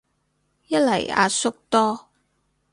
[0.65, 2.09] 一嚟阿叔多